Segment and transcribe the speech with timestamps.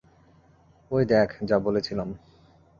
[0.91, 2.09] এই দেখ, যা বলেছিলাম!